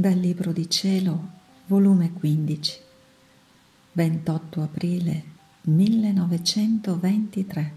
Dal 0.00 0.18
Libro 0.18 0.50
di 0.50 0.66
Cielo, 0.70 1.28
volume 1.66 2.10
15, 2.10 2.80
28 3.92 4.62
aprile 4.62 5.24
1923. 5.64 7.72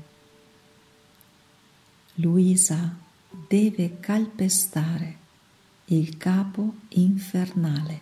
Luisa 2.14 2.96
deve 3.46 4.00
calpestare 4.00 5.18
il 5.88 6.16
capo 6.16 6.76
infernale. 6.92 8.00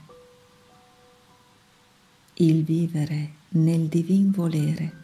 Il 2.35 2.63
vivere 2.63 3.31
nel 3.49 3.87
divin 3.87 4.29
volere 4.29 4.97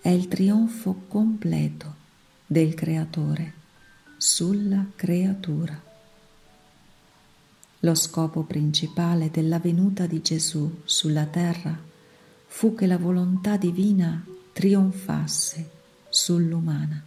è 0.00 0.08
il 0.08 0.26
trionfo 0.26 1.02
completo 1.06 1.94
del 2.44 2.74
Creatore 2.74 3.52
sulla 4.16 4.84
creatura. 4.96 5.87
Lo 7.82 7.94
scopo 7.94 8.42
principale 8.42 9.30
della 9.30 9.60
venuta 9.60 10.06
di 10.06 10.20
Gesù 10.20 10.80
sulla 10.84 11.26
terra 11.26 11.78
fu 12.46 12.74
che 12.74 12.86
la 12.86 12.98
volontà 12.98 13.56
divina 13.56 14.24
trionfasse 14.52 15.70
sull'umana. 16.08 17.04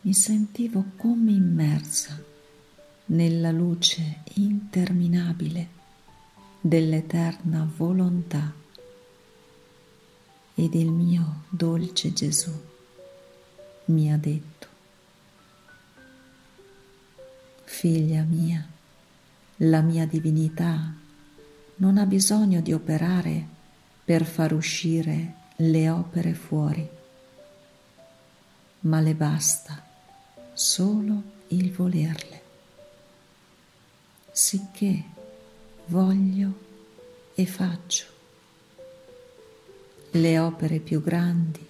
Mi 0.00 0.12
sentivo 0.12 0.86
come 0.96 1.30
immersa 1.30 2.20
nella 3.06 3.52
luce 3.52 4.22
interminabile 4.34 5.68
dell'eterna 6.60 7.70
volontà 7.76 8.52
ed 10.54 10.74
il 10.74 10.90
mio 10.90 11.44
dolce 11.48 12.12
Gesù 12.12 12.50
mi 13.86 14.12
ha 14.12 14.16
detto 14.16 14.69
Figlia 17.80 18.24
mia, 18.24 18.62
la 19.56 19.80
mia 19.80 20.04
divinità 20.06 20.92
non 21.76 21.96
ha 21.96 22.04
bisogno 22.04 22.60
di 22.60 22.74
operare 22.74 23.46
per 24.04 24.26
far 24.26 24.52
uscire 24.52 25.34
le 25.56 25.88
opere 25.88 26.34
fuori, 26.34 26.86
ma 28.80 29.00
le 29.00 29.14
basta 29.14 29.82
solo 30.52 31.22
il 31.48 31.72
volerle. 31.72 32.42
Sicché 34.30 35.04
voglio 35.86 36.52
e 37.34 37.46
faccio. 37.46 38.04
Le 40.10 40.38
opere 40.38 40.80
più 40.80 41.00
grandi, 41.02 41.66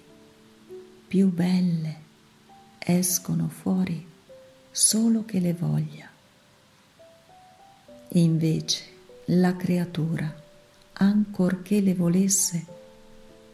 più 1.07 1.31
belle 1.31 1.99
escono 2.79 3.47
fuori 3.47 4.09
solo 4.71 5.25
che 5.25 5.39
le 5.39 5.53
voglia. 5.53 6.09
E 8.07 8.19
invece 8.19 8.83
la 9.25 9.55
creatura, 9.55 10.33
ancorché 10.93 11.81
le 11.81 11.93
volesse, 11.93 12.65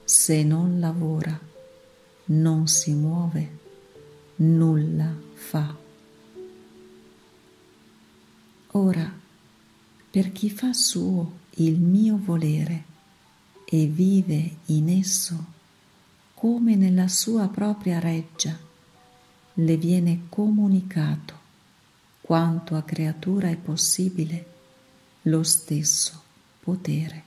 se 0.03 0.43
non 0.43 0.79
lavora, 0.79 1.37
non 2.25 2.67
si 2.67 2.93
muove, 2.93 3.57
nulla 4.37 5.13
fa. 5.33 5.75
Ora, 8.71 9.11
per 10.09 10.31
chi 10.31 10.49
fa 10.49 10.73
suo 10.73 11.39
il 11.55 11.79
mio 11.79 12.19
volere 12.23 12.83
e 13.65 13.85
vive 13.85 14.57
in 14.65 14.89
esso 14.89 15.55
come 16.33 16.75
nella 16.75 17.07
sua 17.07 17.47
propria 17.47 17.99
reggia, 17.99 18.57
le 19.59 19.77
viene 19.77 20.25
comunicato 20.29 21.45
quanto 22.21 22.75
a 22.75 22.83
creatura 22.83 23.49
è 23.49 23.55
possibile 23.55 24.45
lo 25.23 25.41
stesso 25.41 26.21
potere. 26.59 27.23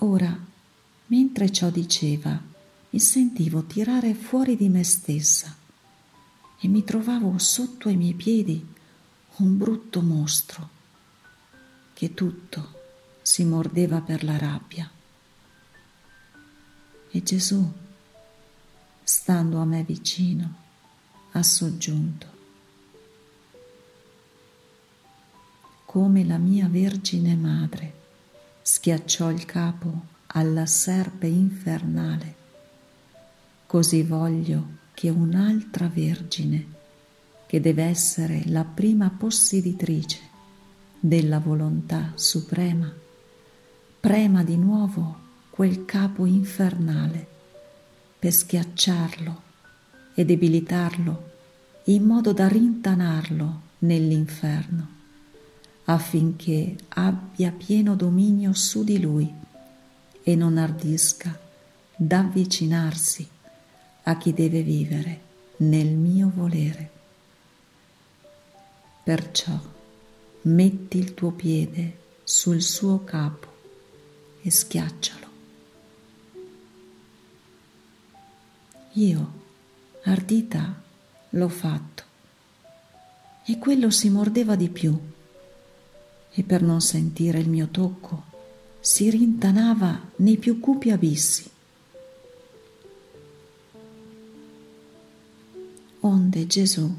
Ora, 0.00 0.38
mentre 1.06 1.50
ciò 1.50 1.70
diceva, 1.70 2.38
mi 2.90 3.00
sentivo 3.00 3.62
tirare 3.62 4.12
fuori 4.12 4.56
di 4.56 4.68
me 4.68 4.84
stessa 4.84 5.56
e 6.58 6.68
mi 6.68 6.84
trovavo 6.84 7.38
sotto 7.38 7.88
ai 7.88 7.96
miei 7.96 8.14
piedi 8.14 8.74
un 9.36 9.56
brutto 9.56 10.02
mostro 10.02 10.68
che 11.94 12.12
tutto 12.12 12.74
si 13.22 13.44
mordeva 13.44 14.00
per 14.00 14.22
la 14.22 14.36
rabbia. 14.36 14.90
E 17.10 17.22
Gesù 17.22 17.84
stando 19.08 19.60
a 19.60 19.64
me 19.64 19.84
vicino, 19.84 20.52
ha 21.30 21.42
soggiunto. 21.44 22.26
Come 25.84 26.24
la 26.24 26.38
mia 26.38 26.66
Vergine 26.66 27.36
Madre 27.36 27.92
schiacciò 28.62 29.30
il 29.30 29.44
capo 29.44 30.06
alla 30.26 30.66
serpe 30.66 31.28
infernale, 31.28 32.34
così 33.66 34.02
voglio 34.02 34.78
che 34.92 35.08
un'altra 35.08 35.86
Vergine, 35.86 36.66
che 37.46 37.60
deve 37.60 37.84
essere 37.84 38.42
la 38.46 38.64
prima 38.64 39.08
posseditrice 39.16 40.18
della 40.98 41.38
volontà 41.38 42.10
suprema, 42.16 42.92
prema 44.00 44.42
di 44.42 44.56
nuovo 44.56 45.16
quel 45.50 45.84
capo 45.84 46.26
infernale 46.26 47.34
per 48.18 48.32
schiacciarlo 48.32 49.42
e 50.14 50.24
debilitarlo 50.24 51.30
in 51.84 52.04
modo 52.04 52.32
da 52.32 52.48
rintanarlo 52.48 53.60
nell'inferno, 53.80 54.88
affinché 55.84 56.76
abbia 56.88 57.52
pieno 57.52 57.94
dominio 57.94 58.52
su 58.52 58.82
di 58.82 59.00
lui 59.00 59.32
e 60.22 60.34
non 60.34 60.56
ardisca 60.56 61.38
d'avvicinarsi 61.94 63.28
a 64.02 64.16
chi 64.16 64.32
deve 64.32 64.62
vivere 64.62 65.20
nel 65.58 65.88
mio 65.88 66.30
volere. 66.34 66.90
Perciò 69.04 69.58
metti 70.42 70.98
il 70.98 71.14
tuo 71.14 71.30
piede 71.30 71.98
sul 72.24 72.60
suo 72.60 73.04
capo 73.04 73.54
e 74.42 74.50
schiaccialo. 74.50 75.25
Io, 78.96 79.32
ardita, 80.04 80.82
l'ho 81.30 81.48
fatto. 81.50 82.02
E 83.44 83.58
quello 83.58 83.90
si 83.90 84.08
mordeva 84.08 84.56
di 84.56 84.70
più. 84.70 84.98
E 86.32 86.42
per 86.42 86.62
non 86.62 86.80
sentire 86.80 87.38
il 87.38 87.50
mio 87.50 87.68
tocco, 87.68 88.24
si 88.80 89.10
rintanava 89.10 90.00
nei 90.16 90.38
più 90.38 90.60
cupi 90.60 90.90
abissi. 90.90 91.50
Onde 96.00 96.46
Gesù 96.46 96.96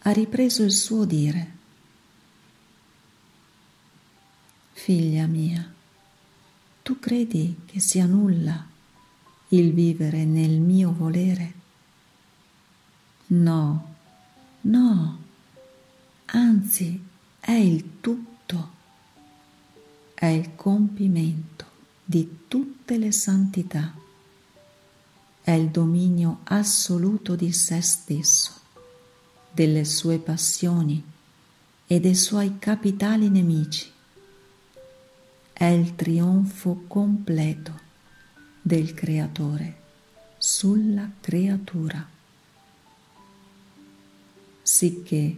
ha 0.00 0.10
ripreso 0.10 0.64
il 0.64 0.72
suo 0.72 1.04
dire. 1.04 1.56
Figlia 4.72 5.26
mia, 5.26 5.72
tu 6.82 6.98
credi 6.98 7.54
che 7.66 7.78
sia 7.78 8.06
nulla 8.06 8.67
il 9.50 9.72
vivere 9.72 10.24
nel 10.24 10.60
mio 10.60 10.92
volere? 10.92 11.52
No, 13.28 13.94
no, 14.62 15.18
anzi 16.26 17.02
è 17.40 17.52
il 17.52 18.00
tutto, 18.00 18.70
è 20.12 20.26
il 20.26 20.54
compimento 20.54 21.64
di 22.04 22.40
tutte 22.46 22.98
le 22.98 23.10
santità, 23.10 23.94
è 25.40 25.52
il 25.52 25.68
dominio 25.68 26.40
assoluto 26.44 27.34
di 27.34 27.52
se 27.52 27.80
stesso, 27.80 28.52
delle 29.50 29.86
sue 29.86 30.18
passioni 30.18 31.02
e 31.86 32.00
dei 32.00 32.14
suoi 32.14 32.58
capitali 32.58 33.30
nemici, 33.30 33.90
è 35.54 35.64
il 35.64 35.94
trionfo 35.94 36.84
completo 36.86 37.87
del 38.68 38.92
creatore 38.92 39.76
sulla 40.36 41.10
creatura. 41.22 42.06
Sicché 44.60 45.36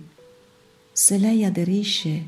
se 0.91 1.17
lei 1.17 1.45
aderisce 1.45 2.27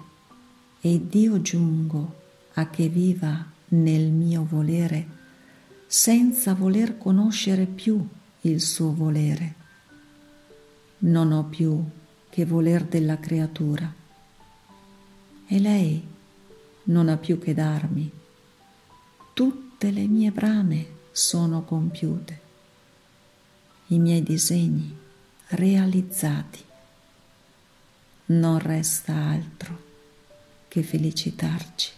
ed 0.80 1.12
io 1.12 1.42
giungo 1.42 2.20
a 2.52 2.70
che 2.70 2.88
viva 2.88 3.44
nel 3.70 4.12
mio 4.12 4.46
volere 4.48 5.08
senza 5.88 6.54
voler 6.54 6.96
conoscere 6.96 7.66
più 7.66 8.06
il 8.42 8.60
suo 8.60 8.94
volere, 8.94 9.54
non 10.98 11.32
ho 11.32 11.42
più 11.46 11.84
che 12.30 12.44
voler 12.46 12.84
della 12.84 13.18
creatura. 13.18 13.92
E 15.48 15.58
lei 15.58 16.00
non 16.84 17.08
ha 17.08 17.16
più 17.16 17.40
che 17.40 17.54
darmi 17.54 18.08
tutte 19.32 19.90
le 19.90 20.06
mie 20.06 20.30
brame 20.30 20.91
sono 21.12 21.62
compiute, 21.62 22.40
i 23.88 23.98
miei 23.98 24.22
disegni 24.22 24.96
realizzati. 25.48 26.64
Non 28.26 28.58
resta 28.58 29.14
altro 29.14 29.90
che 30.68 30.82
felicitarci 30.82 31.92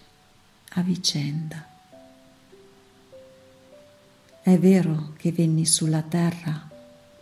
a 0.71 0.83
vicenda. 0.83 1.65
È 4.43 4.59
vero 4.59 5.13
che 5.17 5.31
venni 5.31 5.65
sulla 5.65 6.03
terra 6.03 6.69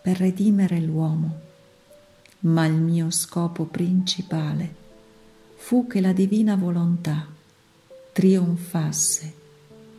per 0.01 0.17
redimere 0.17 0.81
l'uomo, 0.81 1.41
ma 2.41 2.65
il 2.65 2.73
mio 2.73 3.11
scopo 3.11 3.67
principale 3.67 4.75
fu 5.57 5.87
che 5.87 6.01
la 6.01 6.13
divina 6.13 6.57
volontà 6.57 7.29
trionfasse 8.13 9.35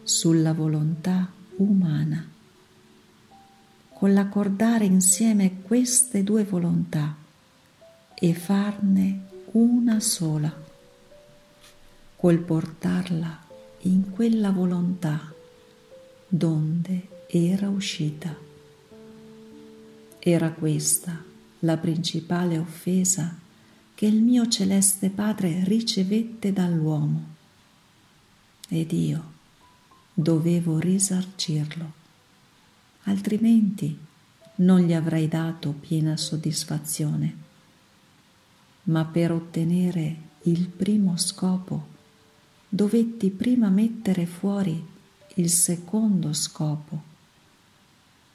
sulla 0.04 0.54
volontà 0.54 1.32
umana. 1.58 2.28
Con 3.94 4.14
l'accordare 4.14 4.86
insieme 4.86 5.62
queste 5.62 6.24
due 6.24 6.44
volontà 6.44 7.16
e 8.14 8.34
farne 8.34 9.28
una 9.52 10.00
sola, 10.00 10.54
col 12.16 12.38
portarla 12.40 13.42
in 13.82 14.10
quella 14.12 14.52
volontà 14.52 15.34
donde 16.28 17.08
era 17.28 17.70
uscita. 17.70 18.36
Era 20.20 20.52
questa 20.52 21.22
la 21.60 21.78
principale 21.78 22.58
offesa 22.58 23.38
che 23.94 24.06
il 24.06 24.22
mio 24.22 24.48
celeste 24.48 25.10
Padre 25.10 25.64
ricevette 25.66 26.52
dall'uomo 26.52 27.36
ed 28.70 28.92
io 28.92 29.33
dovevo 30.14 30.78
risarcirlo, 30.78 31.92
altrimenti 33.04 33.98
non 34.56 34.82
gli 34.82 34.94
avrei 34.94 35.28
dato 35.28 35.72
piena 35.72 36.16
soddisfazione. 36.16 37.42
Ma 38.84 39.06
per 39.06 39.32
ottenere 39.32 40.18
il 40.44 40.68
primo 40.68 41.18
scopo 41.18 41.88
dovetti 42.70 43.30
prima 43.30 43.70
mettere 43.70 44.26
fuori 44.26 44.92
il 45.36 45.50
secondo 45.50 46.34
scopo, 46.34 47.02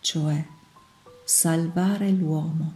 cioè 0.00 0.44
salvare 1.24 2.10
l'uomo, 2.10 2.72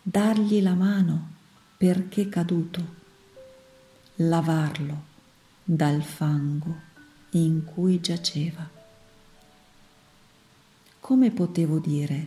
dargli 0.00 0.62
la 0.62 0.74
mano 0.74 1.34
perché 1.76 2.28
caduto, 2.28 2.96
lavarlo 4.16 5.04
dal 5.62 6.02
fango 6.02 6.86
in 7.30 7.64
cui 7.64 8.00
giaceva. 8.00 8.68
Come 11.00 11.30
potevo 11.30 11.78
dire, 11.78 12.26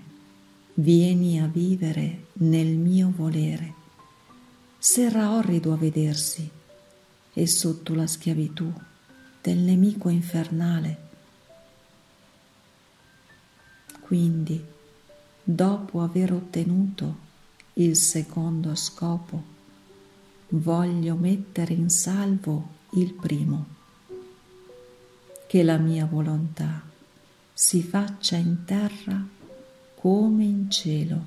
vieni 0.75 1.39
a 1.39 1.47
vivere 1.47 2.27
nel 2.33 2.75
mio 2.75 3.11
volere, 3.15 3.73
se 4.77 5.03
era 5.03 5.31
orrido 5.31 5.73
a 5.73 5.77
vedersi 5.77 6.49
e 7.33 7.47
sotto 7.47 7.93
la 7.93 8.07
schiavitù 8.07 8.71
del 9.41 9.57
nemico 9.57 10.09
infernale. 10.09 11.09
Quindi, 14.01 14.63
dopo 15.43 16.01
aver 16.01 16.33
ottenuto 16.33 17.29
il 17.73 17.95
secondo 17.95 18.75
scopo, 18.75 19.43
voglio 20.49 21.15
mettere 21.15 21.73
in 21.73 21.89
salvo 21.89 22.79
il 22.91 23.13
primo 23.13 23.79
che 25.51 25.63
la 25.63 25.75
mia 25.75 26.05
volontà 26.05 26.81
si 27.51 27.83
faccia 27.83 28.37
in 28.37 28.63
terra 28.63 29.21
come 29.95 30.45
in 30.45 30.71
cielo 30.71 31.21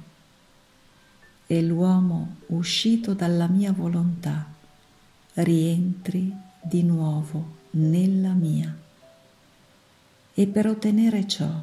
e 1.46 1.60
l'uomo 1.60 2.36
uscito 2.46 3.12
dalla 3.12 3.48
mia 3.48 3.72
volontà 3.72 4.50
rientri 5.34 6.34
di 6.62 6.82
nuovo 6.84 7.56
nella 7.72 8.32
mia. 8.32 8.74
E 10.32 10.46
per 10.46 10.68
ottenere 10.68 11.28
ciò 11.28 11.62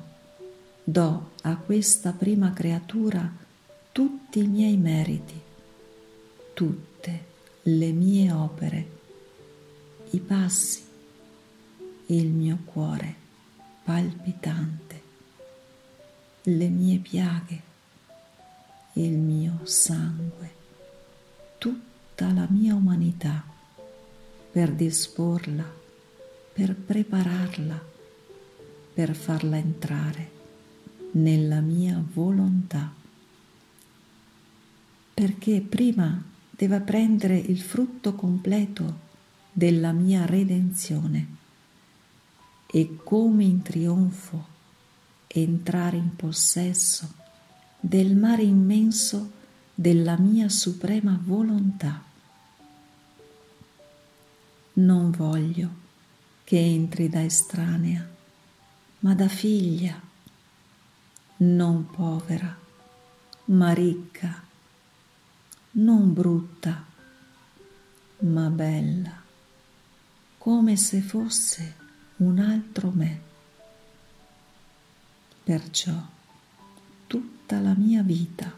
do 0.84 1.32
a 1.42 1.56
questa 1.56 2.12
prima 2.12 2.54
creatura 2.54 3.28
tutti 3.92 4.38
i 4.38 4.48
miei 4.48 4.78
meriti, 4.78 5.42
tutte 6.54 7.26
le 7.64 7.92
mie 7.92 8.32
opere, 8.32 8.90
i 10.12 10.20
passi, 10.20 10.90
il 12.12 12.28
mio 12.28 12.58
cuore 12.66 13.16
palpitante, 13.86 15.02
le 16.44 16.68
mie 16.68 16.98
piaghe, 16.98 17.62
il 18.94 19.18
mio 19.18 19.62
sangue, 19.64 20.50
tutta 21.58 22.30
la 22.34 22.46
mia 22.50 22.76
umanità 22.76 23.42
per 24.52 24.74
disporla, 24.74 25.64
per 26.52 26.76
prepararla, 26.76 27.82
per 28.94 29.16
farla 29.16 29.56
entrare 29.56 30.32
nella 31.12 31.62
mia 31.62 32.04
volontà. 32.14 32.94
Perché 35.14 35.62
prima 35.62 36.22
deve 36.50 36.82
prendere 36.82 37.38
il 37.38 37.62
frutto 37.62 38.16
completo 38.16 39.00
della 39.54 39.94
mia 39.94 40.26
redenzione 40.26 41.40
e 42.74 42.96
come 43.04 43.44
in 43.44 43.62
trionfo 43.62 44.48
entrare 45.28 45.98
in 45.98 46.16
possesso 46.16 47.14
del 47.78 48.16
mare 48.16 48.44
immenso 48.44 49.32
della 49.76 50.18
mia 50.18 50.48
suprema 50.48 51.20
volontà. 51.22 52.02
Non 54.74 55.12
voglio 55.12 55.70
che 56.46 56.60
entri 56.60 57.10
da 57.10 57.22
estranea, 57.22 58.08
ma 59.00 59.14
da 59.16 59.28
figlia, 59.28 60.00
non 61.38 61.90
povera, 61.90 62.58
ma 63.46 63.74
ricca, 63.74 64.42
non 65.72 66.14
brutta, 66.14 66.86
ma 68.20 68.48
bella, 68.48 69.22
come 70.38 70.78
se 70.78 71.02
fosse 71.02 71.80
un 72.22 72.40
altro 72.40 72.92
me. 72.94 73.22
Perciò 75.44 75.94
tutta 77.08 77.60
la 77.60 77.74
mia 77.76 78.04
vita 78.04 78.56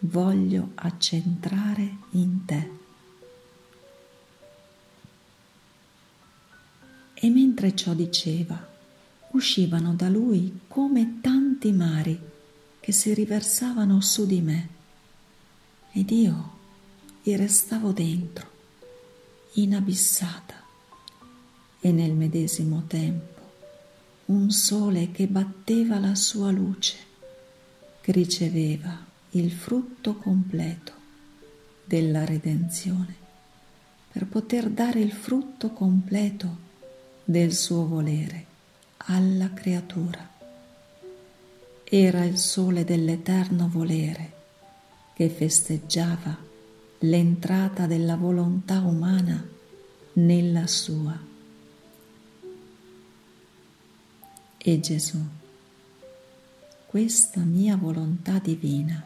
voglio 0.00 0.72
accentrare 0.74 1.96
in 2.10 2.44
te. 2.44 2.70
E 7.14 7.30
mentre 7.30 7.74
ciò 7.74 7.94
diceva, 7.94 8.72
uscivano 9.30 9.94
da 9.94 10.08
lui 10.10 10.60
come 10.68 11.20
tanti 11.22 11.72
mari 11.72 12.20
che 12.80 12.92
si 12.92 13.14
riversavano 13.14 14.00
su 14.02 14.26
di 14.26 14.40
me 14.42 14.68
ed 15.92 16.10
io 16.10 16.58
vi 17.22 17.34
restavo 17.34 17.92
dentro, 17.92 18.46
inabissata 19.54 20.63
e 21.86 21.92
nel 21.92 22.14
medesimo 22.14 22.84
tempo 22.86 23.42
un 24.26 24.50
sole 24.50 25.10
che 25.10 25.26
batteva 25.26 25.98
la 25.98 26.14
sua 26.14 26.50
luce, 26.50 26.96
che 28.00 28.10
riceveva 28.10 29.04
il 29.32 29.52
frutto 29.52 30.14
completo 30.14 30.92
della 31.84 32.24
redenzione, 32.24 33.14
per 34.10 34.24
poter 34.24 34.70
dare 34.70 35.00
il 35.00 35.12
frutto 35.12 35.72
completo 35.72 36.56
del 37.22 37.52
suo 37.52 37.86
volere 37.86 38.46
alla 38.96 39.52
creatura. 39.52 40.26
Era 41.84 42.24
il 42.24 42.38
sole 42.38 42.84
dell'eterno 42.84 43.68
volere 43.70 44.32
che 45.12 45.28
festeggiava 45.28 46.34
l'entrata 47.00 47.84
della 47.84 48.16
volontà 48.16 48.80
umana 48.80 49.46
nella 50.14 50.66
sua 50.66 51.32
E 54.66 54.80
Gesù, 54.80 55.18
questa 56.86 57.40
mia 57.40 57.76
volontà 57.76 58.38
divina 58.38 59.04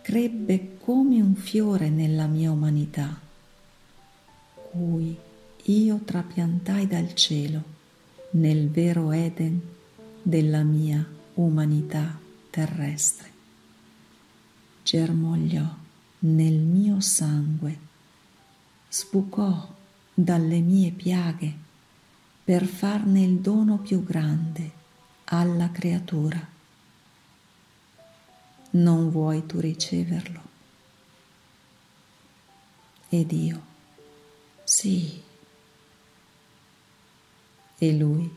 crebbe 0.00 0.78
come 0.78 1.20
un 1.20 1.34
fiore 1.34 1.90
nella 1.90 2.26
mia 2.26 2.50
umanità, 2.50 3.20
cui 4.70 5.14
io 5.64 6.00
trapiantai 6.02 6.86
dal 6.86 7.12
cielo 7.12 7.62
nel 8.30 8.70
vero 8.70 9.12
Eden 9.12 9.60
della 10.22 10.62
mia 10.62 11.06
umanità 11.34 12.18
terrestre. 12.48 13.30
Germogliò 14.82 15.76
nel 16.20 16.54
mio 16.58 17.00
sangue, 17.00 17.78
sbucò 18.88 19.74
dalle 20.14 20.60
mie 20.60 20.90
piaghe 20.92 21.68
per 22.50 22.66
farne 22.66 23.20
il 23.20 23.38
dono 23.38 23.78
più 23.78 24.02
grande 24.02 24.72
alla 25.26 25.70
creatura. 25.70 26.44
non 28.70 29.08
vuoi 29.08 29.46
tu 29.46 29.60
riceverlo? 29.60 30.40
Ed 33.08 33.30
io, 33.30 33.62
sì. 34.64 35.22
E 37.78 37.92
lui, 37.96 38.28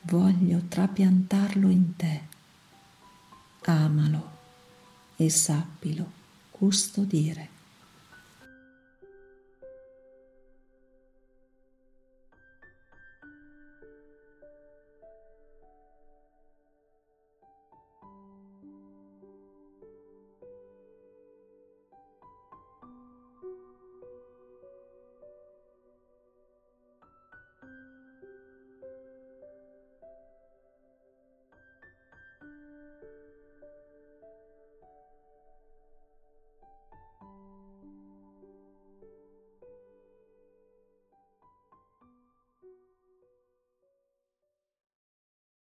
voglio 0.00 0.62
trapiantarlo 0.66 1.68
in 1.68 1.94
te. 1.94 2.22
Amalo 3.66 4.30
e 5.14 5.30
sappilo 5.30 6.10
custodire. 6.50 7.53